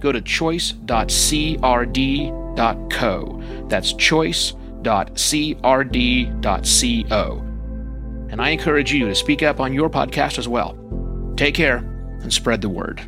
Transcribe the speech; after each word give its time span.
go 0.00 0.12
to 0.12 0.20
choice.crd.co. 0.20 0.84
That's 3.68 3.92
choice.crd.co. 3.92 4.64
And 8.30 8.42
I 8.42 8.50
encourage 8.50 8.92
you 8.92 9.06
to 9.06 9.14
speak 9.14 9.42
up 9.42 9.58
on 9.60 9.72
your 9.72 9.88
podcast 9.88 10.38
as 10.38 10.46
well. 10.46 10.76
Take 11.36 11.54
care 11.54 11.78
and 12.22 12.32
spread 12.32 12.60
the 12.60 12.68
word. 12.68 13.00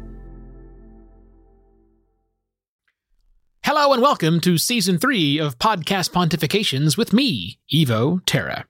Hello 3.62 3.92
and 3.92 4.02
welcome 4.02 4.40
to 4.40 4.58
season 4.58 4.98
three 4.98 5.38
of 5.38 5.58
Podcast 5.58 6.10
Pontifications 6.10 6.96
with 6.96 7.12
me, 7.12 7.58
Evo 7.72 8.20
Terra. 8.26 8.66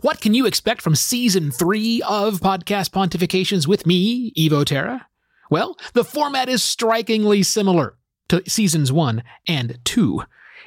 What 0.00 0.20
can 0.20 0.32
you 0.32 0.46
expect 0.46 0.80
from 0.80 0.94
season 0.94 1.50
three 1.50 2.00
of 2.02 2.38
Podcast 2.38 2.90
Pontifications 2.90 3.66
with 3.66 3.84
me, 3.84 4.32
Evo 4.34 4.64
Terra? 4.64 5.08
Well, 5.50 5.76
the 5.92 6.04
format 6.04 6.48
is 6.48 6.62
strikingly 6.62 7.42
similar 7.42 7.96
to 8.28 8.48
seasons 8.48 8.92
one 8.92 9.24
and 9.48 9.80
two. 9.84 10.22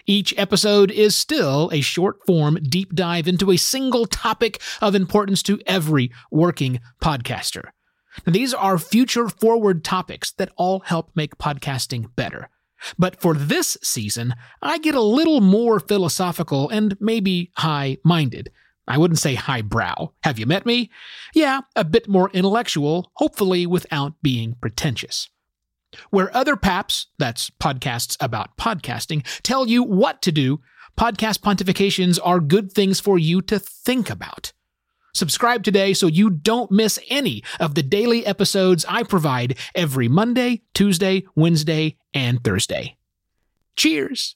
Each 0.06 0.34
episode 0.38 0.92
is 0.92 1.16
still 1.16 1.70
a 1.72 1.80
short 1.80 2.26
form 2.26 2.60
deep 2.62 2.94
dive 2.94 3.26
into 3.26 3.52
a 3.52 3.58
single 3.58 4.06
topic 4.06 4.62
of 4.82 4.96
importance 4.96 5.42
to 5.44 5.62
every 5.66 6.12
working 6.30 6.82
podcaster. 7.02 7.70
Now, 8.26 8.34
these 8.34 8.54
are 8.54 8.78
future 8.78 9.30
forward 9.30 9.86
topics 9.86 10.32
that 10.34 10.52
all 10.58 10.82
help 10.82 11.10
make 11.16 11.38
podcasting 11.38 12.14
better. 12.18 12.50
But 13.00 13.22
for 13.22 13.34
this 13.34 13.78
season, 13.82 14.34
I 14.62 14.78
get 14.78 14.96
a 14.96 15.02
little 15.02 15.40
more 15.40 15.80
philosophical 15.80 16.68
and 16.68 16.98
maybe 17.00 17.52
high 17.56 17.98
minded. 18.04 18.52
I 18.92 18.98
wouldn't 18.98 19.20
say 19.20 19.36
highbrow. 19.36 20.12
Have 20.24 20.38
you 20.38 20.46
met 20.46 20.66
me? 20.66 20.92
Yeah, 21.34 21.62
a 21.78 21.86
bit 21.86 22.10
more 22.10 22.30
intellectual, 22.34 23.10
hopefully 23.14 23.66
without 23.66 24.22
being 24.22 24.56
pretentious. 24.60 25.30
Where 26.10 26.36
other 26.36 26.58
PAPs, 26.58 27.08
that's 27.18 27.50
podcasts 27.52 28.18
about 28.20 28.58
podcasting, 28.58 29.26
tell 29.44 29.66
you 29.66 29.82
what 29.82 30.22
to 30.24 30.34
do, 30.34 30.60
podcast 31.00 31.40
pontifications 31.40 32.20
are 32.22 32.42
good 32.42 32.74
things 32.74 33.00
for 33.00 33.18
you 33.18 33.42
to 33.44 33.60
think 33.60 34.10
about. 34.10 34.52
Subscribe 35.14 35.64
today 35.64 35.94
so 35.94 36.08
you 36.08 36.30
don't 36.30 36.70
miss 36.70 37.00
any 37.08 37.46
of 37.62 37.76
the 37.76 37.84
daily 37.84 38.26
episodes 38.26 38.84
I 38.90 39.04
provide 39.04 39.58
every 39.74 40.10
Monday, 40.10 40.64
Tuesday, 40.74 41.24
Wednesday, 41.34 41.96
and 42.14 42.44
Thursday. 42.44 42.98
Cheers! 43.78 44.36